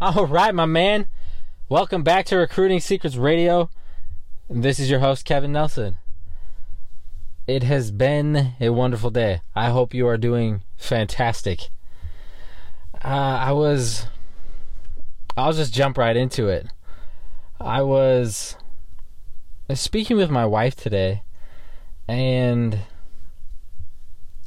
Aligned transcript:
All 0.00 0.28
right, 0.28 0.54
my 0.54 0.64
man. 0.64 1.08
Welcome 1.68 2.04
back 2.04 2.24
to 2.26 2.36
Recruiting 2.36 2.78
Secrets 2.78 3.16
Radio. 3.16 3.68
This 4.48 4.78
is 4.78 4.88
your 4.88 5.00
host, 5.00 5.24
Kevin 5.24 5.50
Nelson. 5.50 5.96
It 7.48 7.64
has 7.64 7.90
been 7.90 8.52
a 8.60 8.68
wonderful 8.68 9.10
day. 9.10 9.40
I 9.56 9.70
hope 9.70 9.92
you 9.92 10.06
are 10.06 10.16
doing 10.16 10.62
fantastic. 10.76 11.70
Uh, 13.04 13.08
I 13.08 13.50
was. 13.50 14.06
I'll 15.36 15.52
just 15.52 15.74
jump 15.74 15.98
right 15.98 16.16
into 16.16 16.46
it. 16.46 16.68
I 17.60 17.82
was 17.82 18.54
speaking 19.74 20.16
with 20.16 20.30
my 20.30 20.46
wife 20.46 20.76
today, 20.76 21.24
and 22.06 22.82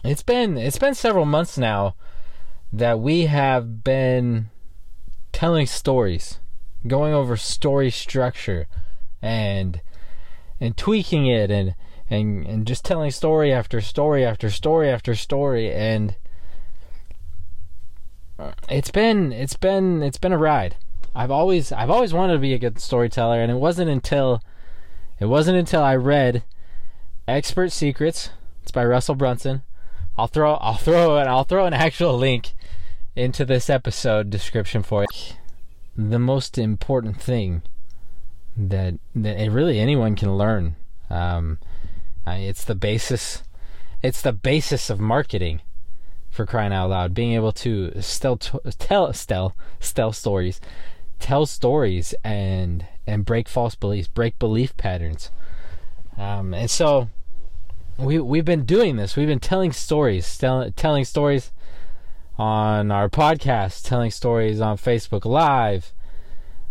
it's 0.02 0.23
been 0.23 0.57
it's 0.57 0.79
been 0.79 0.95
several 0.95 1.25
months 1.25 1.57
now 1.57 1.95
that 2.71 3.02
we 3.02 3.25
have 3.25 3.83
been 3.83 4.50
telling 5.42 5.66
stories, 5.66 6.38
going 6.86 7.16
over 7.16 7.36
story 7.36 7.90
structure 7.90 8.68
and 9.23 9.82
and 10.59 10.77
tweaking 10.77 11.26
it 11.26 11.49
and 11.49 11.73
and 12.12 12.45
and 12.45 12.68
just 12.68 12.86
telling 12.86 13.09
story 13.09 13.52
after 13.52 13.82
story 13.82 14.23
after 14.23 14.52
story 14.52 14.88
after 14.88 15.16
story 15.16 15.73
and 15.73 16.16
uh, 18.38 18.52
it's 18.70 18.91
been 18.91 19.34
it's 19.34 19.55
been 19.55 20.04
it's 20.04 20.20
been 20.20 20.32
a 20.32 20.38
ride. 20.38 20.76
I've 21.16 21.32
always 21.32 21.71
I've 21.71 21.90
always 21.90 22.13
wanted 22.13 22.34
to 22.34 22.40
be 22.40 22.54
a 22.54 22.60
good 22.60 22.80
storyteller 22.80 23.41
and 23.41 23.52
it 23.52 23.55
wasn't 23.55 23.90
until 23.90 24.44
it 25.20 25.26
wasn't 25.26 25.58
until 25.58 25.82
I 25.82 25.96
read 25.96 26.44
Expert 27.27 27.71
Secrets. 27.71 28.30
It's 28.62 28.71
by 28.71 28.85
Russell 28.85 29.16
Brunson. 29.16 29.63
I'll 30.20 30.27
throw 30.27 30.54
I'll 30.58 30.77
throw 30.77 31.18
an 31.18 31.27
I'll 31.27 31.46
throw 31.46 31.66
an 31.66 31.73
actual 31.73 32.16
link 32.16 32.51
into 33.15 33.45
this 33.45 33.70
episode 33.70 34.29
description 34.29 34.83
for 34.83 35.03
it. 35.03 35.38
The 35.95 36.20
most 36.20 36.57
important 36.57 37.21
thing 37.21 37.63
that 38.55 38.95
that 39.15 39.51
really 39.51 39.79
anyone 39.79 40.15
can 40.15 40.37
learn. 40.37 40.76
Um, 41.09 41.59
it's 42.26 42.63
the 42.63 42.76
basis. 42.76 43.43
It's 44.01 44.21
the 44.21 44.34
basis 44.34 44.90
of 44.90 44.99
marketing. 44.99 45.62
For 46.29 46.45
crying 46.45 46.71
out 46.71 46.91
loud, 46.91 47.13
being 47.13 47.34
able 47.34 47.51
to 47.51 48.01
still 48.01 48.37
tell 48.37 48.62
tell 48.79 49.13
tell 49.81 50.13
stories, 50.13 50.62
tell 51.20 51.46
stories, 51.46 52.15
and 52.23 52.85
and 53.05 53.25
break 53.25 53.49
false 53.49 53.75
beliefs, 53.75 54.07
break 54.07 54.40
belief 54.40 54.75
patterns. 54.77 55.29
Um, 56.18 56.53
and 56.53 56.71
so 56.71 57.09
we 57.98 58.18
we've 58.20 58.46
been 58.46 58.63
doing 58.63 58.96
this. 58.96 59.18
We've 59.18 59.27
been 59.27 59.41
telling 59.41 59.73
stories, 59.73 60.37
tell, 60.37 60.71
telling 60.71 61.03
stories 61.03 61.51
on 62.37 62.91
our 62.91 63.10
podcast, 63.10 63.84
telling 63.84 64.12
stories 64.12 64.62
on 64.62 64.78
Facebook 64.78 65.25
Live, 65.25 65.94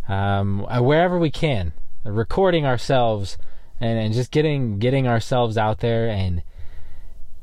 um, 0.08 0.66
wherever 0.84 1.18
we 1.18 1.30
can, 1.30 1.72
recording 2.04 2.66
ourselves, 2.66 3.38
and, 3.80 3.98
and 3.98 4.14
just 4.14 4.30
getting 4.30 4.78
getting 4.78 5.06
ourselves 5.06 5.56
out 5.56 5.80
there 5.80 6.08
and 6.08 6.42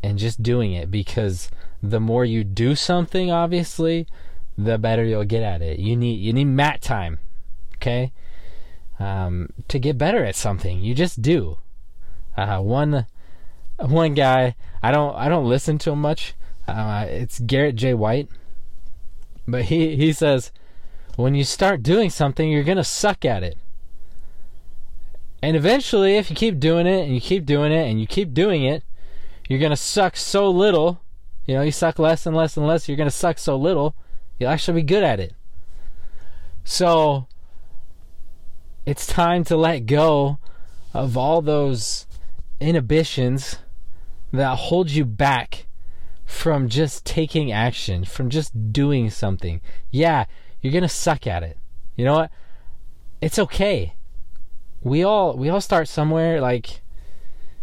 and 0.03 0.19
just 0.19 0.43
doing 0.43 0.73
it 0.73 0.91
because 0.91 1.49
the 1.81 1.99
more 1.99 2.25
you 2.25 2.43
do 2.43 2.75
something, 2.75 3.31
obviously, 3.31 4.07
the 4.57 4.77
better 4.77 5.03
you'll 5.03 5.23
get 5.23 5.43
at 5.43 5.61
it. 5.61 5.79
You 5.79 5.95
need 5.95 6.19
you 6.19 6.33
need 6.33 6.45
mat 6.45 6.81
time, 6.81 7.19
okay, 7.75 8.11
um, 8.99 9.49
to 9.67 9.79
get 9.79 9.97
better 9.97 10.23
at 10.23 10.35
something. 10.35 10.81
You 10.81 10.93
just 10.93 11.21
do. 11.21 11.57
Uh, 12.35 12.59
one 12.59 13.05
one 13.79 14.13
guy 14.13 14.55
I 14.81 14.91
don't 14.91 15.15
I 15.15 15.29
don't 15.29 15.47
listen 15.47 15.77
to 15.79 15.91
him 15.91 16.01
much 16.01 16.35
uh, 16.67 17.05
it's 17.07 17.39
Garrett 17.39 17.75
J. 17.75 17.93
White. 17.93 18.29
But 19.47 19.65
he, 19.65 19.95
he 19.95 20.11
says, 20.11 20.51
when 21.15 21.33
you 21.33 21.43
start 21.43 21.81
doing 21.81 22.09
something, 22.09 22.49
you're 22.49 22.63
to 22.77 22.83
suck 22.83 23.23
at 23.25 23.43
it. 23.43 23.57
And 25.41 25.55
eventually, 25.55 26.17
if 26.17 26.29
you 26.29 26.35
keep 26.35 26.59
doing 26.59 26.87
it 26.87 27.05
and 27.05 27.13
you 27.13 27.21
keep 27.21 27.45
doing 27.45 27.71
it 27.71 27.89
and 27.89 28.01
you 28.01 28.07
keep 28.07 28.33
doing 28.33 28.63
it, 28.63 28.83
you're 29.47 29.59
to 29.71 29.77
suck 29.77 30.17
so 30.17 30.49
little. 30.49 31.01
You 31.45 31.55
know, 31.55 31.61
you 31.61 31.71
suck 31.71 31.99
less 31.99 32.25
and 32.25 32.35
less 32.35 32.57
and 32.57 32.67
less. 32.67 32.87
You're 32.87 32.97
to 33.07 33.15
suck 33.15 33.37
so 33.37 33.55
little, 33.55 33.95
you'll 34.37 34.49
actually 34.49 34.81
be 34.81 34.85
good 34.85 35.03
at 35.03 35.19
it. 35.19 35.33
So, 36.65 37.27
it's 38.85 39.07
time 39.07 39.43
to 39.45 39.55
let 39.55 39.85
go 39.85 40.39
of 40.93 41.15
all 41.15 41.41
those 41.41 42.07
inhibitions 42.59 43.59
that 44.33 44.57
hold 44.57 44.89
you 44.89 45.05
back 45.05 45.66
from 46.27 46.67
just 46.67 47.05
taking 47.05 47.53
action, 47.53 48.03
from 48.03 48.29
just 48.29 48.73
doing 48.73 49.09
something. 49.09 49.61
Yeah, 49.89 50.25
you're 50.61 50.73
going 50.73 50.83
to 50.83 50.89
suck 50.89 51.25
at 51.25 51.41
it. 51.41 51.57
You 51.95 52.03
know 52.03 52.15
what? 52.15 52.31
It's 53.21 53.39
okay. 53.39 53.95
We 54.81 55.03
all 55.03 55.35
we 55.35 55.49
all 55.49 55.61
start 55.61 55.87
somewhere 55.87 56.39
like 56.39 56.81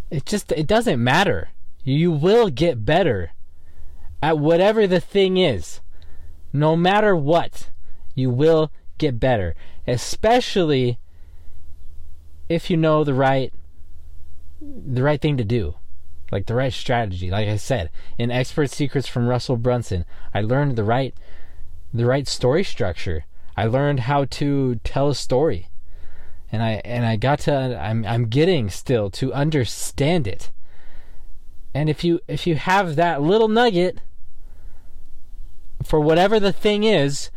it 0.09 0.25
just 0.25 0.51
it 0.51 0.67
doesn't 0.67 1.01
matter. 1.01 1.51
You 1.83 2.11
will 2.11 2.49
get 2.49 2.83
better 2.83 3.31
at 4.21 4.39
whatever 4.39 4.87
the 4.87 4.99
thing 4.99 5.37
is. 5.37 5.79
No 6.51 6.75
matter 6.75 7.15
what, 7.15 7.69
you 8.15 8.31
will 8.31 8.71
get 8.97 9.19
better, 9.19 9.55
especially 9.87 10.97
if 12.49 12.69
you 12.69 12.77
know 12.77 13.03
the 13.03 13.13
right 13.13 13.53
the 14.59 15.03
right 15.03 15.21
thing 15.21 15.37
to 15.37 15.43
do 15.43 15.75
like 16.31 16.45
the 16.45 16.55
right 16.55 16.73
strategy. 16.73 17.29
Like 17.29 17.47
I 17.47 17.57
said, 17.57 17.89
in 18.17 18.31
Expert 18.31 18.71
Secrets 18.71 19.07
from 19.07 19.27
Russell 19.27 19.57
Brunson, 19.57 20.05
I 20.33 20.41
learned 20.41 20.75
the 20.75 20.83
right 20.83 21.13
the 21.93 22.05
right 22.05 22.27
story 22.27 22.63
structure. 22.63 23.25
I 23.55 23.65
learned 23.67 24.01
how 24.01 24.25
to 24.25 24.75
tell 24.83 25.09
a 25.09 25.15
story. 25.15 25.69
And 26.51 26.61
I 26.61 26.81
and 26.83 27.05
I 27.05 27.15
got 27.15 27.39
to 27.41 27.79
I'm 27.79 28.05
I'm 28.05 28.27
getting 28.27 28.69
still 28.69 29.09
to 29.11 29.33
understand 29.33 30.27
it. 30.27 30.51
And 31.73 31.89
if 31.89 32.03
you 32.03 32.19
if 32.27 32.47
you 32.47 32.55
have 32.55 32.95
that 32.95 33.21
little 33.21 33.47
nugget 33.47 33.99
for 35.83 35.99
whatever 35.99 36.39
the 36.39 36.53
thing 36.53 36.83
is, 36.83 37.29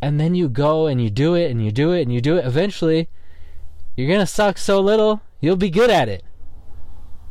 and 0.00 0.18
then 0.20 0.34
you 0.34 0.48
go 0.48 0.86
and 0.86 1.00
you 1.02 1.10
do 1.10 1.34
it 1.34 1.50
and 1.50 1.64
you 1.64 1.70
do 1.70 1.92
it 1.92 2.02
and 2.02 2.12
you 2.12 2.20
do 2.20 2.36
it, 2.36 2.44
eventually 2.44 3.08
you're 3.96 4.10
gonna 4.10 4.26
suck 4.26 4.58
so 4.58 4.80
little, 4.80 5.20
you'll 5.40 5.56
be 5.56 5.70
good 5.70 5.90
at 5.90 6.08
it. 6.08 6.24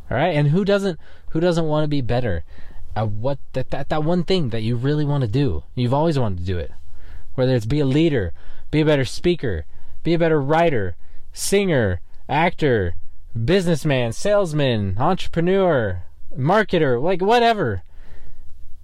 All 0.10 0.18
right, 0.18 0.36
and 0.36 0.50
who 0.50 0.64
doesn't 0.64 1.00
who 1.30 1.40
doesn't 1.40 1.66
want 1.66 1.84
to 1.84 1.88
be 1.90 2.02
better 2.02 2.44
at 2.96 3.10
what 3.10 3.40
that, 3.54 3.72
that 3.72 3.90
that 3.90 4.04
one 4.04 4.24
thing 4.24 4.50
that 4.50 4.62
you 4.62 4.76
really 4.76 5.06
want 5.06 5.22
to 5.22 5.28
do? 5.28 5.64
You've 5.74 5.94
always 5.94 6.20
wanted 6.20 6.40
to 6.40 6.46
do 6.46 6.58
it. 6.58 6.72
Whether 7.34 7.56
it's 7.56 7.66
be 7.66 7.80
a 7.80 7.86
leader, 7.86 8.32
be 8.72 8.82
a 8.82 8.86
better 8.86 9.06
speaker, 9.06 9.66
be 10.04 10.14
a 10.14 10.20
better 10.20 10.42
writer, 10.42 10.96
singer, 11.34 12.02
actor, 12.30 12.96
businessman, 13.44 14.14
salesman, 14.14 14.96
entrepreneur, 14.98 16.04
marketer, 16.38 17.02
like 17.02 17.22
whatever. 17.22 17.84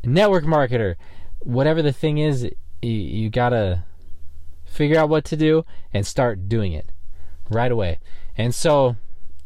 Network 0.04 0.44
marketer, 0.44 0.96
whatever 1.40 1.82
the 1.82 1.94
thing 1.94 2.18
is, 2.18 2.44
you, 2.82 2.90
you 2.90 3.30
gotta 3.30 3.84
figure 4.66 4.98
out 4.98 5.10
what 5.10 5.24
to 5.26 5.38
do 5.38 5.66
and 5.94 6.08
start 6.08 6.50
doing 6.50 6.74
it 6.74 6.90
right 7.50 7.72
away. 7.72 8.00
And 8.36 8.56
so 8.56 8.96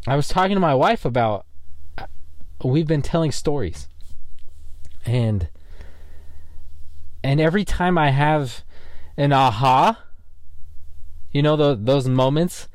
I 0.07 0.15
was 0.15 0.27
talking 0.27 0.55
to 0.55 0.59
my 0.61 0.75
wife 0.75 1.03
about 1.03 1.45
we've 2.69 2.87
been 2.87 3.01
telling 3.01 3.31
stories. 3.31 3.87
And 5.05 5.49
and 7.23 7.41
every 7.41 7.65
time 7.65 7.97
I 7.97 8.11
have 8.11 8.63
an 9.17 9.33
aha, 9.33 10.03
you 11.31 11.41
know 11.41 11.55
the, 11.55 11.75
those 11.75 12.07
moments, 12.07 12.67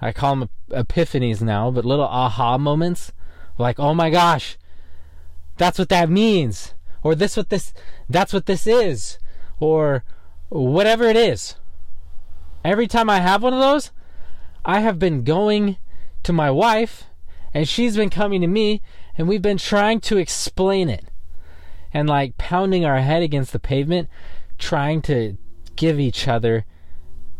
I 0.00 0.12
call 0.12 0.36
them 0.36 0.50
epiphanies 0.70 1.40
now, 1.40 1.70
but 1.70 1.84
little 1.84 2.04
aha 2.04 2.58
moments, 2.58 3.12
like 3.58 3.78
oh 3.78 3.94
my 3.94 4.10
gosh, 4.10 4.56
that's 5.56 5.78
what 5.78 5.88
that 5.88 6.10
means, 6.10 6.74
or 7.02 7.14
this 7.14 7.36
what 7.36 7.50
this 7.50 7.72
that's 8.08 8.32
what 8.32 8.46
this 8.46 8.66
is, 8.66 9.18
or 9.58 10.04
whatever 10.48 11.04
it 11.04 11.16
is. 11.16 11.56
Every 12.64 12.86
time 12.86 13.10
I 13.10 13.20
have 13.20 13.42
one 13.42 13.52
of 13.52 13.60
those, 13.60 13.90
I 14.64 14.80
have 14.80 14.98
been 14.98 15.22
going 15.22 15.76
to 16.22 16.32
my 16.32 16.50
wife 16.50 17.04
and 17.52 17.68
she's 17.68 17.96
been 17.96 18.10
coming 18.10 18.40
to 18.40 18.46
me 18.46 18.82
and 19.16 19.28
we've 19.28 19.42
been 19.42 19.58
trying 19.58 20.00
to 20.00 20.16
explain 20.16 20.88
it. 20.88 21.06
And 21.92 22.08
like 22.08 22.36
pounding 22.36 22.84
our 22.84 23.00
head 23.00 23.22
against 23.22 23.52
the 23.52 23.60
pavement 23.60 24.08
trying 24.58 25.00
to 25.02 25.36
give 25.76 26.00
each 26.00 26.26
other 26.26 26.64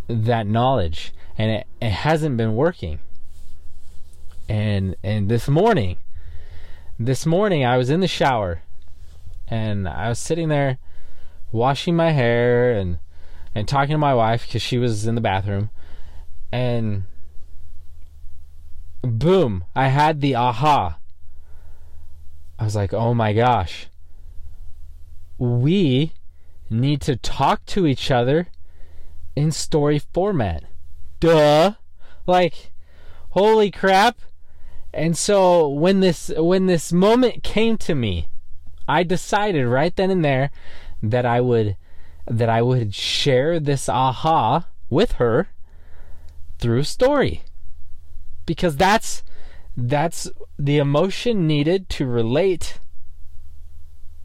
that 0.09 0.47
knowledge. 0.47 1.13
And 1.37 1.51
it, 1.51 1.67
it 1.81 1.91
hasn't 1.91 2.37
been 2.37 2.55
working. 2.55 3.01
And 4.49 4.95
and 5.03 5.29
this 5.29 5.49
morning 5.49 5.97
this 6.99 7.27
morning 7.27 7.65
I 7.65 7.77
was 7.77 7.91
in 7.91 8.01
the 8.01 8.09
shower. 8.09 8.63
And 9.49 9.89
I 9.89 10.09
was 10.09 10.19
sitting 10.19 10.49
there 10.49 10.79
washing 11.51 11.97
my 11.97 12.11
hair 12.13 12.73
and 12.73 12.99
and 13.55 13.67
talking 13.67 13.95
to 13.95 13.99
my 13.99 14.15
wife 14.15 14.47
because 14.47 14.63
she 14.63 14.79
was 14.79 15.07
in 15.07 15.17
the 15.17 15.21
bathroom. 15.21 15.71
And 16.53 17.05
boom 19.03 19.65
I 19.75 19.89
had 19.89 20.21
the 20.21 20.37
aha 20.37 20.99
I 22.59 22.65
was 22.65 22.77
like, 22.77 22.93
oh 22.93 23.15
my 23.15 23.33
gosh. 23.33 23.89
We 25.39 26.13
need 26.71 27.01
to 27.03 27.17
talk 27.17 27.65
to 27.67 27.87
each 27.87 28.11
other 28.11 28.49
in 29.37 29.51
story 29.51 29.99
format. 29.99 30.65
Duh. 31.21 31.75
Like 32.27 32.73
holy 33.31 33.71
crap. 33.71 34.19
And 34.93 35.19
so 35.19 35.69
when 35.69 36.01
this 36.01 36.31
when 36.37 36.67
this 36.67 36.93
moment 36.93 37.43
came 37.43 37.77
to 37.79 37.95
me, 37.95 38.29
I 38.87 39.03
decided 39.03 39.67
right 39.67 39.95
then 39.95 40.11
and 40.11 40.25
there 40.25 40.51
that 41.03 41.27
I 41.27 41.41
would 41.41 41.77
that 42.27 42.49
I 42.49 42.63
would 42.63 42.95
share 42.95 43.59
this 43.59 43.89
aha 43.89 44.69
with 44.89 45.13
her 45.13 45.49
through 46.59 46.85
story. 46.85 47.43
Because 48.47 48.77
that's 48.77 49.23
that's 49.77 50.31
the 50.59 50.79
emotion 50.79 51.47
needed 51.47 51.89
to 51.91 52.07
relate 52.07 52.81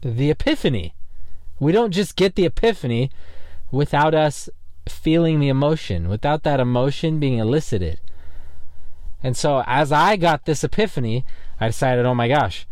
the 0.02 0.30
epiphany. 0.30 0.94
We 1.58 1.72
don't 1.72 1.90
just 1.90 2.16
get 2.16 2.36
the 2.36 2.46
epiphany 2.46 3.10
without 3.70 4.14
us 4.14 4.48
feeling 4.88 5.40
the 5.40 5.48
emotion, 5.48 6.08
without 6.08 6.42
that 6.44 6.60
emotion 6.60 7.18
being 7.18 7.38
elicited. 7.38 8.00
And 9.22 9.36
so 9.36 9.62
as 9.66 9.92
I 9.92 10.16
got 10.16 10.44
this 10.44 10.64
epiphany, 10.64 11.24
I 11.60 11.68
decided, 11.68 12.06
oh 12.06 12.14
my 12.14 12.28
gosh, 12.28 12.66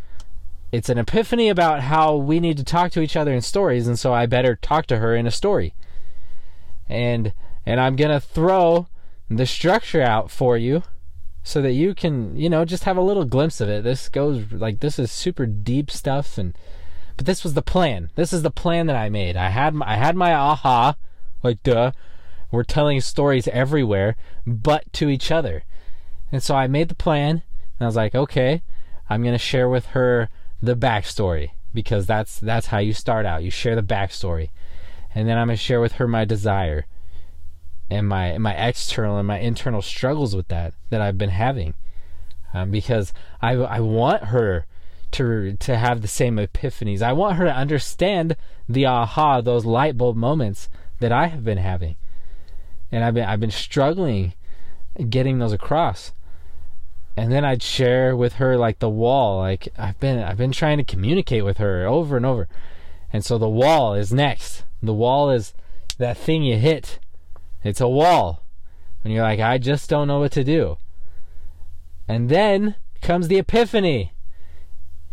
it's 0.72 0.88
an 0.88 0.98
epiphany 0.98 1.48
about 1.48 1.82
how 1.82 2.16
we 2.16 2.40
need 2.40 2.56
to 2.58 2.64
talk 2.64 2.92
to 2.92 3.00
each 3.00 3.16
other 3.16 3.32
in 3.32 3.40
stories, 3.40 3.86
and 3.86 3.98
so 3.98 4.12
I 4.12 4.26
better 4.26 4.56
talk 4.56 4.86
to 4.86 4.98
her 4.98 5.14
in 5.14 5.26
a 5.26 5.30
story. 5.30 5.74
And 6.88 7.32
and 7.66 7.80
I'm 7.80 7.96
gonna 7.96 8.20
throw 8.20 8.86
the 9.28 9.46
structure 9.46 10.02
out 10.02 10.30
for 10.30 10.56
you 10.56 10.82
so 11.48 11.62
that 11.62 11.72
you 11.72 11.94
can, 11.94 12.36
you 12.36 12.50
know, 12.50 12.66
just 12.66 12.84
have 12.84 12.98
a 12.98 13.02
little 13.02 13.24
glimpse 13.24 13.58
of 13.62 13.70
it. 13.70 13.82
This 13.82 14.10
goes 14.10 14.52
like 14.52 14.80
this 14.80 14.98
is 14.98 15.10
super 15.10 15.46
deep 15.46 15.90
stuff 15.90 16.36
and 16.36 16.54
but 17.16 17.24
this 17.24 17.42
was 17.42 17.54
the 17.54 17.62
plan. 17.62 18.10
This 18.16 18.34
is 18.34 18.42
the 18.42 18.50
plan 18.50 18.86
that 18.86 18.96
I 18.96 19.08
made. 19.08 19.34
I 19.34 19.48
had 19.48 19.74
my, 19.74 19.94
I 19.94 19.96
had 19.96 20.14
my 20.14 20.34
aha, 20.34 20.96
like 21.42 21.62
duh. 21.62 21.92
We're 22.50 22.64
telling 22.64 23.00
stories 23.00 23.48
everywhere, 23.48 24.14
but 24.46 24.92
to 24.92 25.08
each 25.08 25.30
other. 25.30 25.64
And 26.30 26.42
so 26.42 26.54
I 26.54 26.66
made 26.66 26.90
the 26.90 26.94
plan, 26.94 27.30
and 27.30 27.80
I 27.80 27.86
was 27.86 27.96
like, 27.96 28.14
okay, 28.14 28.60
I'm 29.08 29.24
gonna 29.24 29.38
share 29.38 29.70
with 29.70 29.86
her 29.86 30.28
the 30.62 30.76
backstory 30.76 31.52
because 31.72 32.04
that's 32.04 32.38
that's 32.38 32.66
how 32.66 32.78
you 32.78 32.92
start 32.92 33.24
out. 33.24 33.42
You 33.42 33.50
share 33.50 33.74
the 33.74 33.82
backstory, 33.82 34.50
and 35.14 35.26
then 35.26 35.38
I'm 35.38 35.46
gonna 35.46 35.56
share 35.56 35.80
with 35.80 35.92
her 35.92 36.06
my 36.06 36.26
desire 36.26 36.84
and 37.90 38.08
my 38.08 38.36
my 38.38 38.54
external 38.54 39.18
and 39.18 39.26
my 39.26 39.38
internal 39.38 39.82
struggles 39.82 40.34
with 40.34 40.48
that 40.48 40.74
that 40.90 41.00
I've 41.00 41.18
been 41.18 41.30
having, 41.30 41.74
um, 42.52 42.70
because 42.70 43.12
I 43.40 43.52
I 43.52 43.80
want 43.80 44.24
her 44.24 44.66
to 45.12 45.56
to 45.56 45.76
have 45.76 46.02
the 46.02 46.08
same 46.08 46.36
epiphanies. 46.36 47.02
I 47.02 47.12
want 47.12 47.36
her 47.36 47.44
to 47.44 47.54
understand 47.54 48.36
the 48.68 48.86
aha, 48.86 49.40
those 49.40 49.64
light 49.64 49.96
bulb 49.96 50.16
moments 50.16 50.68
that 51.00 51.12
I 51.12 51.28
have 51.28 51.44
been 51.44 51.58
having, 51.58 51.96
and 52.92 53.04
I've 53.04 53.14
been 53.14 53.24
I've 53.24 53.40
been 53.40 53.50
struggling 53.50 54.34
getting 55.08 55.38
those 55.38 55.52
across 55.52 56.12
and 57.18 57.32
then 57.32 57.44
I'd 57.44 57.64
share 57.64 58.14
with 58.14 58.34
her 58.34 58.56
like 58.56 58.78
the 58.78 58.88
wall. 58.88 59.38
Like 59.38 59.68
I've 59.76 59.98
been 59.98 60.20
I've 60.20 60.36
been 60.36 60.52
trying 60.52 60.78
to 60.78 60.84
communicate 60.84 61.44
with 61.44 61.58
her 61.58 61.84
over 61.84 62.16
and 62.16 62.24
over. 62.24 62.46
And 63.12 63.24
so 63.24 63.38
the 63.38 63.48
wall 63.48 63.94
is 63.94 64.12
next. 64.12 64.62
The 64.80 64.94
wall 64.94 65.28
is 65.28 65.52
that 65.98 66.16
thing 66.16 66.44
you 66.44 66.58
hit. 66.58 67.00
It's 67.62 67.80
a 67.80 67.88
wall. 67.88 68.44
And 69.02 69.12
you're 69.12 69.22
like, 69.22 69.40
I 69.40 69.58
just 69.58 69.88
don't 69.88 70.08
know 70.08 70.20
what 70.20 70.32
to 70.32 70.44
do. 70.44 70.76
And 72.06 72.28
then 72.28 72.74
comes 73.02 73.28
the 73.28 73.38
epiphany. 73.38 74.12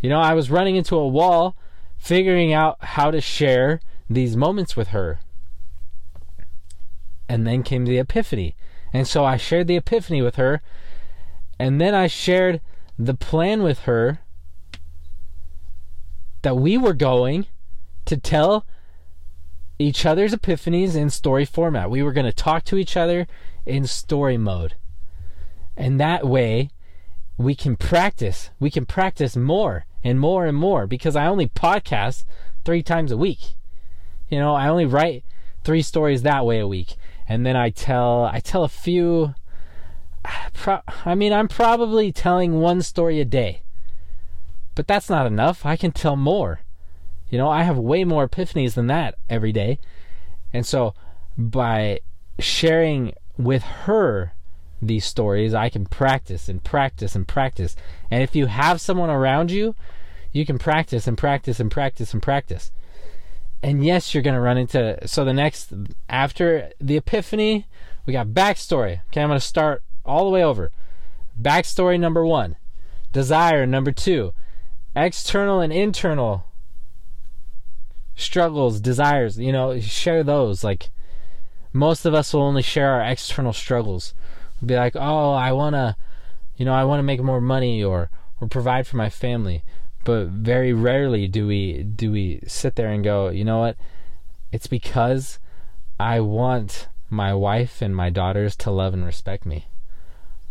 You 0.00 0.10
know, 0.10 0.20
I 0.20 0.34
was 0.34 0.50
running 0.50 0.76
into 0.76 0.96
a 0.96 1.08
wall, 1.08 1.56
figuring 1.96 2.52
out 2.52 2.82
how 2.82 3.10
to 3.10 3.20
share 3.20 3.80
these 4.08 4.36
moments 4.36 4.76
with 4.76 4.88
her. 4.88 5.20
And 7.28 7.46
then 7.46 7.62
came 7.62 7.84
the 7.84 7.98
epiphany. 7.98 8.56
And 8.92 9.06
so 9.06 9.24
I 9.24 9.36
shared 9.36 9.66
the 9.66 9.76
epiphany 9.76 10.22
with 10.22 10.36
her 10.36 10.62
and 11.58 11.80
then 11.80 11.94
I 11.94 12.06
shared 12.06 12.60
the 12.98 13.14
plan 13.14 13.62
with 13.62 13.80
her 13.80 14.20
that 16.42 16.56
we 16.56 16.76
were 16.78 16.92
going 16.92 17.46
to 18.04 18.16
tell 18.16 18.66
each 19.78 20.06
other's 20.06 20.34
epiphanies 20.34 20.96
in 20.96 21.10
story 21.10 21.44
format. 21.44 21.90
We 21.90 22.02
were 22.02 22.12
going 22.12 22.26
to 22.26 22.32
talk 22.32 22.64
to 22.64 22.76
each 22.76 22.96
other 22.96 23.26
in 23.64 23.86
story 23.86 24.36
mode. 24.36 24.74
And 25.76 26.00
that 26.00 26.26
way, 26.26 26.70
we 27.36 27.54
can 27.54 27.76
practice. 27.76 28.50
We 28.58 28.70
can 28.70 28.86
practice 28.86 29.36
more 29.36 29.84
and 30.02 30.18
more 30.18 30.46
and 30.46 30.56
more 30.56 30.86
because 30.86 31.16
I 31.16 31.26
only 31.26 31.48
podcast 31.48 32.24
three 32.64 32.82
times 32.82 33.12
a 33.12 33.16
week. 33.16 33.54
You 34.28 34.38
know, 34.38 34.54
I 34.54 34.68
only 34.68 34.86
write 34.86 35.24
three 35.62 35.82
stories 35.82 36.22
that 36.22 36.46
way 36.46 36.58
a 36.58 36.68
week. 36.68 36.96
And 37.28 37.44
then 37.44 37.56
I 37.56 37.70
tell 37.70 38.24
I 38.24 38.40
tell 38.40 38.64
a 38.64 38.68
few 38.68 39.34
I 41.04 41.14
mean, 41.14 41.32
I'm 41.32 41.48
probably 41.48 42.12
telling 42.12 42.60
one 42.60 42.82
story 42.82 43.20
a 43.20 43.24
day. 43.24 43.62
But 44.74 44.86
that's 44.86 45.10
not 45.10 45.26
enough. 45.26 45.64
I 45.64 45.76
can 45.76 45.92
tell 45.92 46.16
more. 46.16 46.60
You 47.28 47.38
know, 47.38 47.48
I 47.48 47.64
have 47.64 47.76
way 47.76 48.04
more 48.04 48.28
epiphanies 48.28 48.74
than 48.74 48.86
that 48.86 49.16
every 49.28 49.52
day. 49.52 49.78
And 50.52 50.64
so 50.64 50.94
by 51.36 52.00
sharing 52.38 53.14
with 53.36 53.62
her 53.62 54.32
these 54.80 55.04
stories, 55.04 55.54
I 55.54 55.68
can 55.68 55.86
practice 55.86 56.48
and 56.48 56.62
practice 56.62 57.14
and 57.14 57.26
practice. 57.26 57.76
And 58.10 58.22
if 58.22 58.36
you 58.36 58.46
have 58.46 58.80
someone 58.80 59.10
around 59.10 59.50
you, 59.50 59.74
you 60.32 60.46
can 60.46 60.58
practice 60.58 61.06
and 61.06 61.16
practice 61.18 61.58
and 61.60 61.70
practice 61.70 62.12
and 62.12 62.22
practice. 62.22 62.70
And 63.62 63.84
yes, 63.84 64.14
you're 64.14 64.22
going 64.22 64.34
to 64.34 64.40
run 64.40 64.58
into. 64.58 64.98
So 65.08 65.24
the 65.24 65.32
next, 65.32 65.72
after 66.08 66.70
the 66.80 66.96
epiphany, 66.96 67.66
we 68.04 68.12
got 68.12 68.28
backstory. 68.28 69.00
Okay, 69.06 69.22
I'm 69.22 69.28
going 69.28 69.40
to 69.40 69.44
start 69.44 69.82
all 70.04 70.24
the 70.24 70.30
way 70.30 70.44
over. 70.44 70.70
Backstory 71.40 71.98
number 71.98 72.24
one, 72.24 72.56
desire 73.12 73.66
number 73.66 73.92
two, 73.92 74.32
external 74.94 75.60
and 75.60 75.72
internal 75.72 76.45
struggles, 78.16 78.80
desires, 78.80 79.38
you 79.38 79.52
know, 79.52 79.78
share 79.78 80.24
those. 80.24 80.64
Like, 80.64 80.90
most 81.72 82.04
of 82.04 82.14
us 82.14 82.32
will 82.32 82.42
only 82.42 82.62
share 82.62 82.90
our 82.90 83.02
external 83.02 83.52
struggles. 83.52 84.14
We'll 84.60 84.68
be 84.68 84.76
like, 84.76 84.96
oh, 84.96 85.32
I 85.32 85.52
want 85.52 85.74
to, 85.74 85.96
you 86.56 86.64
know, 86.64 86.72
I 86.72 86.84
want 86.84 86.98
to 86.98 87.04
make 87.04 87.22
more 87.22 87.40
money 87.40 87.84
or, 87.84 88.10
or 88.40 88.48
provide 88.48 88.86
for 88.86 88.96
my 88.96 89.10
family. 89.10 89.62
But 90.04 90.28
very 90.28 90.72
rarely 90.72 91.26
do 91.26 91.46
we 91.46 91.82
do 91.82 92.12
we 92.12 92.40
sit 92.46 92.76
there 92.76 92.90
and 92.90 93.02
go, 93.02 93.28
you 93.28 93.44
know 93.44 93.58
what? 93.58 93.76
It's 94.52 94.68
because 94.68 95.40
I 95.98 96.20
want 96.20 96.88
my 97.10 97.34
wife 97.34 97.82
and 97.82 97.94
my 97.94 98.10
daughters 98.10 98.54
to 98.56 98.70
love 98.70 98.94
and 98.94 99.04
respect 99.04 99.44
me. 99.44 99.66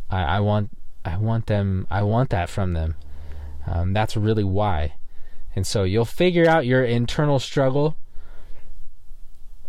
I, 0.09 0.23
I 0.23 0.39
want 0.41 0.71
I 1.05 1.17
want 1.17 1.47
them 1.47 1.87
I 1.89 2.03
want 2.03 2.31
that 2.31 2.49
from 2.49 2.73
them. 2.73 2.95
Um, 3.65 3.93
that's 3.93 4.17
really 4.17 4.43
why. 4.43 4.95
And 5.55 5.65
so 5.65 5.83
you'll 5.83 6.05
figure 6.05 6.47
out 6.47 6.65
your 6.65 6.83
internal 6.83 7.39
struggle 7.39 7.95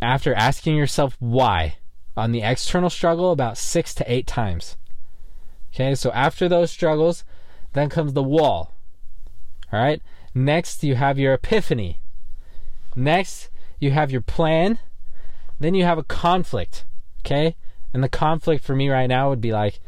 after 0.02 0.34
asking 0.34 0.76
yourself 0.76 1.16
why 1.20 1.76
on 2.16 2.32
the 2.32 2.42
external 2.42 2.90
struggle 2.90 3.30
about 3.30 3.56
six 3.56 3.94
to 3.94 4.12
eight 4.12 4.26
times. 4.26 4.76
Okay, 5.72 5.94
so 5.94 6.10
after 6.12 6.48
those 6.48 6.70
struggles, 6.70 7.24
then 7.74 7.88
comes 7.88 8.14
the 8.14 8.22
wall. 8.22 8.74
All 9.72 9.80
right, 9.80 10.02
next 10.34 10.82
you 10.82 10.96
have 10.96 11.18
your 11.18 11.34
epiphany. 11.34 12.00
Next, 12.94 13.50
you 13.78 13.90
have 13.90 14.10
your 14.10 14.22
plan. 14.22 14.78
Then 15.60 15.74
you 15.74 15.84
have 15.84 15.98
a 15.98 16.04
conflict. 16.04 16.84
Okay, 17.20 17.54
and 17.92 18.02
the 18.02 18.08
conflict 18.08 18.64
for 18.64 18.74
me 18.74 18.88
right 18.88 19.06
now 19.06 19.28
would 19.28 19.40
be 19.40 19.52
like, 19.52 19.80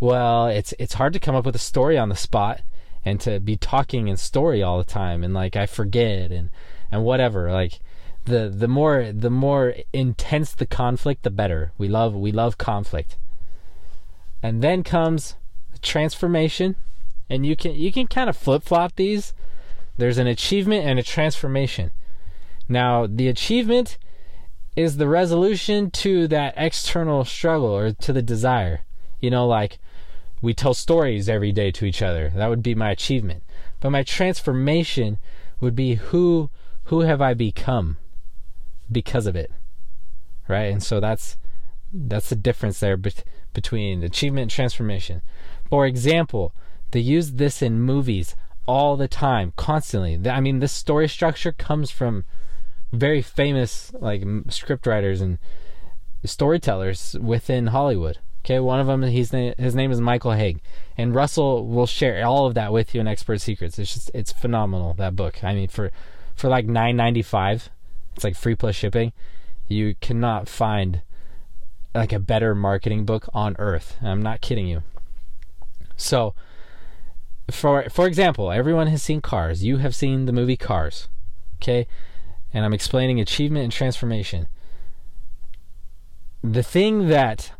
well, 0.00 0.46
it's 0.46 0.74
it's 0.78 0.94
hard 0.94 1.12
to 1.12 1.20
come 1.20 1.34
up 1.34 1.46
with 1.46 1.54
a 1.54 1.60
story 1.60 1.98
on 1.98 2.08
the 2.08 2.16
spot 2.16 2.62
and 3.04 3.20
to 3.20 3.40
be 3.40 3.56
talking 3.56 4.08
in 4.08 4.16
story 4.16 4.62
all 4.62 4.78
the 4.78 4.84
time 4.84 5.22
and 5.22 5.34
like 5.34 5.56
I 5.56 5.66
forget 5.66 6.30
and 6.30 6.50
and 6.90 7.04
whatever 7.04 7.52
like 7.52 7.80
the 8.24 8.48
the 8.48 8.68
more 8.68 9.12
the 9.12 9.30
more 9.30 9.74
intense 9.92 10.54
the 10.54 10.66
conflict 10.66 11.22
the 11.22 11.30
better. 11.30 11.72
We 11.76 11.88
love 11.88 12.14
we 12.14 12.32
love 12.32 12.58
conflict. 12.58 13.16
And 14.42 14.62
then 14.62 14.82
comes 14.82 15.36
transformation 15.82 16.76
and 17.28 17.44
you 17.44 17.56
can 17.56 17.74
you 17.74 17.92
can 17.92 18.06
kind 18.06 18.28
of 18.28 18.36
flip-flop 18.36 18.96
these. 18.96 19.34
There's 19.96 20.18
an 20.18 20.26
achievement 20.26 20.84
and 20.84 20.98
a 20.98 21.02
transformation. 21.02 21.92
Now, 22.68 23.06
the 23.06 23.28
achievement 23.28 23.98
is 24.74 24.96
the 24.96 25.06
resolution 25.06 25.90
to 25.90 26.26
that 26.28 26.54
external 26.56 27.24
struggle 27.24 27.68
or 27.68 27.92
to 27.92 28.12
the 28.12 28.22
desire. 28.22 28.84
You 29.20 29.30
know, 29.30 29.46
like 29.46 29.78
we 30.44 30.52
tell 30.52 30.74
stories 30.74 31.26
every 31.26 31.52
day 31.52 31.70
to 31.70 31.86
each 31.86 32.02
other. 32.02 32.30
That 32.36 32.50
would 32.50 32.62
be 32.62 32.74
my 32.74 32.90
achievement. 32.90 33.42
But 33.80 33.90
my 33.90 34.02
transformation 34.02 35.18
would 35.58 35.74
be 35.74 35.94
who 35.94 36.50
who 36.84 37.00
have 37.00 37.22
I 37.22 37.32
become 37.32 37.96
because 38.92 39.26
of 39.26 39.34
it. 39.34 39.50
Right? 40.46 40.70
And 40.70 40.82
so 40.82 41.00
that's 41.00 41.38
that's 41.94 42.28
the 42.28 42.36
difference 42.36 42.78
there 42.80 42.98
bet- 42.98 43.24
between 43.54 44.02
achievement 44.02 44.42
and 44.42 44.50
transformation. 44.50 45.22
For 45.70 45.86
example, 45.86 46.52
they 46.90 47.00
use 47.00 47.32
this 47.32 47.62
in 47.62 47.80
movies 47.80 48.36
all 48.66 48.98
the 48.98 49.08
time, 49.08 49.54
constantly. 49.56 50.20
I 50.28 50.40
mean, 50.40 50.58
this 50.58 50.72
story 50.72 51.08
structure 51.08 51.52
comes 51.52 51.90
from 51.90 52.26
very 52.92 53.22
famous 53.22 53.92
like 53.98 54.22
script 54.50 54.86
writers 54.86 55.22
and 55.22 55.38
storytellers 56.22 57.16
within 57.18 57.68
Hollywood. 57.68 58.18
Okay, 58.44 58.60
one 58.60 58.78
of 58.78 58.86
them 58.86 59.02
he's 59.02 59.30
his 59.30 59.74
name 59.74 59.90
is 59.90 60.00
Michael 60.02 60.32
Hauge, 60.32 60.60
and 60.98 61.14
Russell 61.14 61.66
will 61.66 61.86
share 61.86 62.26
all 62.26 62.46
of 62.46 62.52
that 62.54 62.72
with 62.74 62.94
you 62.94 63.00
in 63.00 63.08
Expert 63.08 63.40
Secrets. 63.40 63.78
It's 63.78 63.94
just 63.94 64.10
it's 64.12 64.32
phenomenal 64.32 64.92
that 64.94 65.16
book. 65.16 65.42
I 65.42 65.54
mean 65.54 65.68
for 65.68 65.90
for 66.34 66.48
like 66.48 66.66
nine 66.66 66.94
ninety 66.94 67.22
five, 67.22 67.70
it's 68.14 68.22
like 68.22 68.36
free 68.36 68.54
plus 68.54 68.76
shipping. 68.76 69.14
You 69.66 69.94
cannot 70.00 70.48
find 70.50 71.00
like 71.94 72.12
a 72.12 72.18
better 72.18 72.54
marketing 72.54 73.06
book 73.06 73.28
on 73.32 73.56
earth. 73.58 73.96
I'm 74.02 74.20
not 74.20 74.42
kidding 74.42 74.66
you. 74.66 74.82
So 75.96 76.34
for 77.50 77.88
for 77.88 78.06
example, 78.06 78.52
everyone 78.52 78.88
has 78.88 79.02
seen 79.02 79.22
Cars. 79.22 79.64
You 79.64 79.78
have 79.78 79.94
seen 79.94 80.26
the 80.26 80.32
movie 80.32 80.58
Cars. 80.58 81.08
Okay? 81.62 81.86
And 82.52 82.62
I'm 82.62 82.74
explaining 82.74 83.20
achievement 83.20 83.64
and 83.64 83.72
transformation. 83.72 84.48
The 86.42 86.62
thing 86.62 87.08
that 87.08 87.52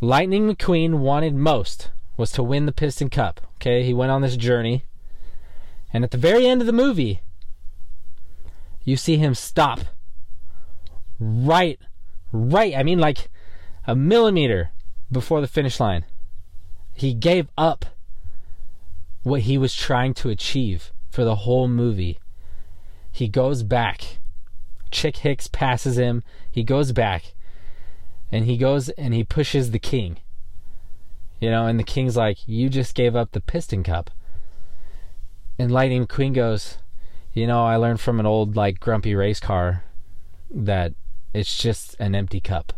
Lightning 0.00 0.48
McQueen 0.48 0.94
wanted 0.98 1.34
most 1.34 1.90
was 2.16 2.32
to 2.32 2.42
win 2.42 2.66
the 2.66 2.72
Piston 2.72 3.10
Cup. 3.10 3.40
Okay? 3.56 3.82
He 3.82 3.92
went 3.92 4.10
on 4.10 4.22
this 4.22 4.36
journey. 4.36 4.84
And 5.92 6.04
at 6.04 6.10
the 6.10 6.18
very 6.18 6.46
end 6.46 6.60
of 6.60 6.66
the 6.66 6.72
movie, 6.72 7.22
you 8.84 8.96
see 8.96 9.16
him 9.16 9.34
stop 9.34 9.80
right 11.20 11.78
right 12.32 12.74
I 12.74 12.82
mean 12.82 12.98
like 12.98 13.28
a 13.86 13.94
millimeter 13.94 14.70
before 15.12 15.40
the 15.40 15.46
finish 15.46 15.80
line. 15.80 16.04
He 16.92 17.12
gave 17.12 17.48
up 17.58 17.84
what 19.22 19.42
he 19.42 19.58
was 19.58 19.74
trying 19.74 20.14
to 20.14 20.30
achieve 20.30 20.92
for 21.10 21.24
the 21.24 21.36
whole 21.36 21.68
movie. 21.68 22.18
He 23.12 23.28
goes 23.28 23.62
back. 23.62 24.18
Chick 24.90 25.18
Hicks 25.18 25.48
passes 25.48 25.98
him. 25.98 26.22
He 26.50 26.62
goes 26.62 26.92
back. 26.92 27.34
And 28.32 28.44
he 28.44 28.56
goes 28.56 28.88
and 28.90 29.12
he 29.12 29.24
pushes 29.24 29.70
the 29.70 29.78
king. 29.78 30.18
You 31.40 31.50
know, 31.50 31.66
and 31.66 31.78
the 31.78 31.84
king's 31.84 32.16
like, 32.16 32.46
You 32.46 32.68
just 32.68 32.94
gave 32.94 33.16
up 33.16 33.32
the 33.32 33.40
piston 33.40 33.82
cup. 33.82 34.10
And 35.58 35.70
Lightning 35.70 36.06
McQueen 36.06 36.34
goes, 36.34 36.78
You 37.32 37.46
know, 37.46 37.64
I 37.64 37.76
learned 37.76 38.00
from 38.00 38.20
an 38.20 38.26
old, 38.26 38.56
like, 38.56 38.80
grumpy 38.80 39.14
race 39.14 39.40
car 39.40 39.84
that 40.50 40.92
it's 41.32 41.58
just 41.58 41.96
an 41.98 42.14
empty 42.14 42.40
cup. 42.40 42.72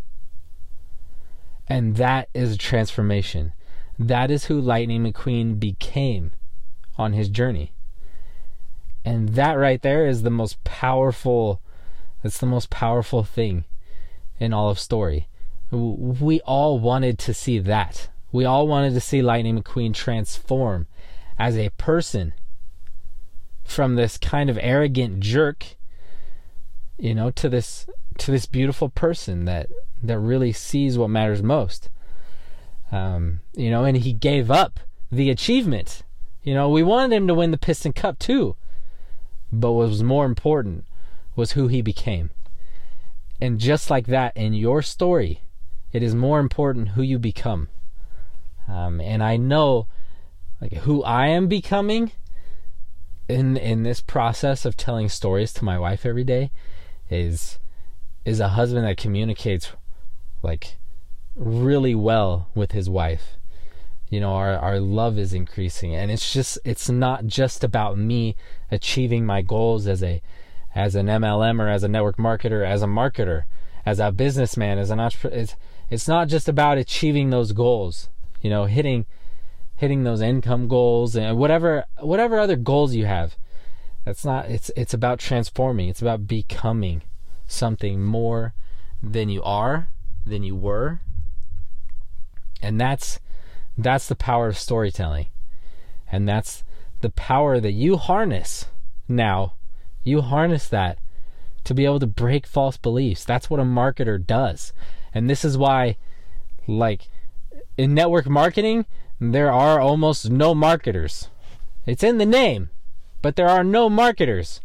And 1.68 1.97
that 1.97 2.28
is 2.35 2.54
a 2.54 2.59
transformation. 2.59 3.52
That 3.99 4.30
is 4.30 4.47
who 4.47 4.61
Lightning 4.61 5.04
McQueen 5.04 5.59
became 5.59 6.32
on 6.97 7.12
his 7.12 7.28
journey. 7.28 7.73
And 9.04 9.30
that 9.30 9.54
right 9.54 9.82
there 9.82 10.06
is 10.06 10.23
the 10.23 10.30
most 10.30 10.62
powerful 10.64 11.61
that's 12.23 12.38
the 12.38 12.47
most 12.47 12.71
powerful 12.71 13.25
thing 13.25 13.64
in 14.38 14.52
all 14.52 14.71
of 14.71 14.78
story. 14.78 15.28
We 15.73 16.41
all 16.43 16.79
wanted 16.79 17.19
to 17.21 17.35
see 17.35 17.59
that. 17.59 18.09
We 18.31 18.45
all 18.45 18.69
wanted 18.69 18.95
to 18.95 19.00
see 19.00 19.23
Lightning 19.23 19.61
McQueen 19.61 19.93
transform 19.93 20.87
as 21.38 21.57
a 21.57 21.71
person 21.71 22.35
from 23.64 23.95
this 23.95 24.19
kind 24.19 24.50
of 24.50 24.59
arrogant 24.61 25.21
jerk 25.21 25.76
you 27.02 27.14
know 27.14 27.31
to 27.31 27.49
this 27.49 27.87
to 28.19 28.31
this 28.31 28.47
beautiful 28.47 28.88
person 28.88 29.45
that 29.45 29.69
that 30.02 30.19
really 30.19 30.52
sees 30.52 30.97
what 30.97 31.11
matters 31.11 31.43
most. 31.43 31.91
Um, 32.91 33.41
you 33.55 33.71
know, 33.71 33.85
and 33.85 33.97
he 33.97 34.12
gave 34.12 34.50
up 34.50 34.81
the 35.11 35.31
achievement. 35.31 36.02
You 36.43 36.55
know, 36.55 36.69
we 36.69 36.83
wanted 36.83 37.17
him 37.17 37.26
to 37.29 37.35
win 37.35 37.50
the 37.50 37.59
Piston 37.59 37.93
Cup 37.93 38.19
too, 38.19 38.57
but 39.52 39.73
what 39.73 39.88
was 39.88 40.02
more 40.02 40.26
important 40.26 40.85
was 41.35 41.52
who 41.52 41.69
he 41.69 41.83
became. 41.83 42.31
And 43.41 43.59
just 43.59 43.91
like 43.91 44.07
that, 44.07 44.37
in 44.37 44.52
your 44.52 44.83
story, 44.83 45.41
it 45.92 46.02
is 46.02 46.14
more 46.14 46.40
important 46.40 46.90
who 46.90 47.02
you 47.02 47.18
become. 47.18 47.68
Um, 48.68 49.00
and 49.00 49.22
I 49.22 49.37
know, 49.37 49.87
like 50.61 50.72
who 50.72 51.02
I 51.02 51.26
am 51.26 51.49
becoming 51.49 52.12
in 53.28 53.56
in 53.56 53.82
this 53.82 54.00
process 54.00 54.64
of 54.64 54.76
telling 54.76 55.08
stories 55.08 55.52
to 55.54 55.64
my 55.64 55.78
wife 55.78 56.04
every 56.04 56.25
day 56.25 56.50
is 57.11 57.58
is 58.25 58.40
a 58.40 58.49
husband 58.49 58.87
that 58.87 58.96
communicates 58.96 59.72
like 60.42 60.76
really 61.34 61.94
well 61.94 62.49
with 62.54 62.72
his 62.72 62.90
wife 62.90 63.37
you 64.11 64.20
know 64.20 64.32
our 64.34 64.56
our 64.58 64.80
love 64.80 65.18
is 65.18 65.32
increasing 65.32 65.94
and 65.94 66.11
it's 66.11 66.32
just 66.32 66.58
it's 66.64 66.90
not 66.90 67.26
just 67.26 67.64
about 67.64 67.96
me 67.96 68.37
achieving 68.70 69.25
my 69.25 69.40
goals 69.40 69.87
as 69.87 70.02
a 70.02 70.20
as 70.75 70.94
an 70.94 71.06
MLM 71.06 71.61
or 71.61 71.68
as 71.68 71.82
a 71.82 71.88
network 71.88 72.16
marketer 72.16 72.66
as 72.66 72.82
a 72.82 72.87
marketer 72.87 73.44
as 73.87 73.99
a 73.99 74.12
businessman 74.12 74.78
as 74.78 74.90
an 74.90 75.00
entrepreneur 75.00 75.46
it's 75.92 76.08
not 76.08 76.28
just 76.28 76.49
about 76.49 76.78
achieving 76.78 77.30
those 77.30 77.52
goals 77.52 78.08
you 78.40 78.50
know 78.50 78.64
hitting 78.64 79.06
hitting 79.76 80.04
those 80.04 80.20
income 80.20 80.68
goals 80.68 81.14
and 81.14 81.37
whatever 81.37 81.84
whatever 82.00 82.38
other 82.38 82.56
goals 82.56 82.94
you 82.94 83.06
have 83.06 83.37
that's 84.04 84.25
not 84.25 84.46
it's 84.50 84.70
it's 84.76 84.94
about 84.94 85.18
transforming 85.18 85.88
it's 85.88 86.02
about 86.02 86.26
becoming 86.26 87.02
something 87.46 88.02
more 88.02 88.54
than 89.02 89.28
you 89.28 89.42
are, 89.42 89.88
than 90.25 90.42
you 90.42 90.56
were. 90.56 91.00
And 92.61 92.80
that's 92.80 93.20
that's 93.76 94.06
the 94.06 94.14
power 94.14 94.49
of 94.49 94.58
storytelling. 94.58 95.26
And 96.11 96.28
that's 96.28 96.62
the 97.00 97.11
power 97.11 97.58
that 97.58 97.72
you 97.72 97.96
harness 97.96 98.66
now. 99.08 99.54
You 100.02 100.20
harness 100.20 100.68
that 100.68 100.99
to 101.64 101.75
be 101.75 101.84
able 101.84 102.00
to 102.00 102.06
break 102.06 102.46
false 102.46 102.76
beliefs. 102.76 103.25
That's 103.25 103.49
what 103.49 103.61
a 103.61 103.64
marketer 103.64 104.25
does. 104.25 104.72
And 105.14 105.28
this 105.28 105.45
is 105.45 105.59
why 105.59 105.97
like 106.66 107.09
in 107.76 107.95
network 107.95 108.26
marketing, 108.28 108.87
there 109.21 109.52
are 109.52 109.81
almost 109.81 110.31
no 110.31 110.54
marketers. 110.54 111.28
It's 111.87 112.02
in 112.02 112.19
the 112.19 112.26
name, 112.26 112.71
but 113.21 113.37
there 113.37 113.49
are 113.49 113.64
no 113.64 113.88
marketers. 113.88 114.61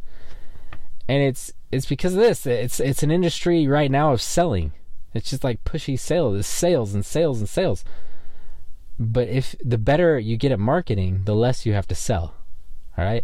And 1.08 1.24
it's 1.24 1.54
it's 1.72 1.86
because 1.86 2.14
of 2.14 2.20
this. 2.20 2.46
It's 2.46 2.80
it's 2.80 3.04
an 3.04 3.12
industry 3.12 3.68
right 3.68 3.92
now 3.92 4.14
of 4.14 4.22
selling. 4.22 4.74
It's 5.14 5.30
just 5.30 5.44
like 5.44 5.64
pushy 5.64 5.98
sales, 5.98 6.38
it's 6.38 6.48
sales 6.48 6.94
and 6.94 7.06
sales 7.06 7.40
and 7.40 7.50
sales. 7.50 7.84
But 9.00 9.28
if 9.28 9.56
the 9.64 9.78
better 9.78 10.20
you 10.20 10.38
get 10.38 10.52
at 10.52 10.60
marketing, 10.60 11.22
the 11.26 11.36
less 11.36 11.66
you 11.66 11.74
have 11.74 11.88
to 11.88 11.96
sell. 11.96 12.34
All 12.98 13.06
right. 13.06 13.24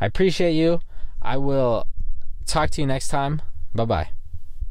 I 0.00 0.06
appreciate 0.06 0.52
you. 0.52 0.80
I 1.22 1.38
will 1.38 1.86
talk 2.46 2.70
to 2.70 2.80
you 2.80 2.86
next 2.86 3.08
time. 3.08 3.42
Bye 3.74 3.84
bye. 3.86 4.15